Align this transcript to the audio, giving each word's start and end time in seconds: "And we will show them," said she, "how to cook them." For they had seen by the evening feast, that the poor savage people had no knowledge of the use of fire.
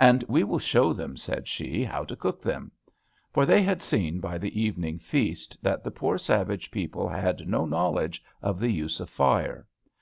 "And 0.00 0.24
we 0.26 0.42
will 0.42 0.58
show 0.58 0.94
them," 0.94 1.18
said 1.18 1.46
she, 1.46 1.84
"how 1.84 2.02
to 2.06 2.16
cook 2.16 2.40
them." 2.40 2.72
For 3.30 3.44
they 3.44 3.60
had 3.62 3.82
seen 3.82 4.20
by 4.20 4.38
the 4.38 4.58
evening 4.58 4.98
feast, 4.98 5.62
that 5.62 5.84
the 5.84 5.90
poor 5.90 6.16
savage 6.16 6.70
people 6.70 7.06
had 7.10 7.46
no 7.46 7.66
knowledge 7.66 8.24
of 8.40 8.58
the 8.58 8.70
use 8.70 9.00
of 9.00 9.10
fire. 9.10 9.66